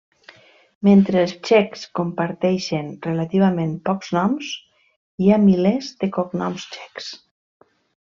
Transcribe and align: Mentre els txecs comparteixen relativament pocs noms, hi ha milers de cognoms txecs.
Mentre 0.87 1.19
els 1.23 1.33
txecs 1.49 1.83
comparteixen 1.99 2.89
relativament 3.09 3.77
pocs 3.91 4.11
noms, 4.19 4.51
hi 5.25 5.31
ha 5.37 5.41
milers 5.47 5.95
de 6.05 6.11
cognoms 6.19 6.69
txecs. 6.77 7.17